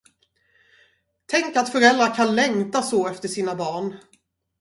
[1.25, 3.95] Tänk, att föräldrar kan längta så efter sina barn!